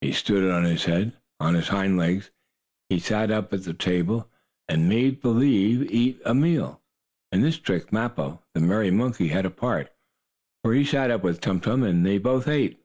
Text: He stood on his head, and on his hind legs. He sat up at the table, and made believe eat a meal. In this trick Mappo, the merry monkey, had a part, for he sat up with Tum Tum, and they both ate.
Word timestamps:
He 0.00 0.10
stood 0.10 0.50
on 0.50 0.64
his 0.64 0.86
head, 0.86 1.12
and 1.12 1.12
on 1.50 1.54
his 1.54 1.68
hind 1.68 1.96
legs. 1.96 2.32
He 2.88 2.98
sat 2.98 3.30
up 3.30 3.52
at 3.52 3.62
the 3.62 3.72
table, 3.72 4.28
and 4.68 4.88
made 4.88 5.20
believe 5.22 5.88
eat 5.92 6.20
a 6.24 6.34
meal. 6.34 6.82
In 7.30 7.42
this 7.42 7.60
trick 7.60 7.92
Mappo, 7.92 8.42
the 8.52 8.58
merry 8.58 8.90
monkey, 8.90 9.28
had 9.28 9.46
a 9.46 9.50
part, 9.50 9.92
for 10.64 10.74
he 10.74 10.84
sat 10.84 11.12
up 11.12 11.22
with 11.22 11.40
Tum 11.40 11.60
Tum, 11.60 11.84
and 11.84 12.04
they 12.04 12.18
both 12.18 12.48
ate. 12.48 12.80